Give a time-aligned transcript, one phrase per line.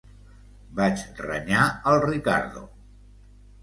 [0.79, 2.69] Vaig renyar el Riccardo.